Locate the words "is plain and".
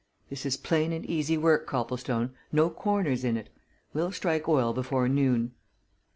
0.47-1.05